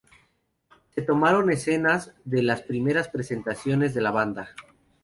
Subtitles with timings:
[0.95, 4.49] Se tomaron escenas de las primeras presentaciones de la banda.